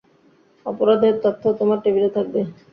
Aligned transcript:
অপরাদের 0.65 1.13
তথ্য 1.23 1.43
তোমার 1.59 1.77
টেবিলে 1.83 2.09
থাকবে। 2.15 2.39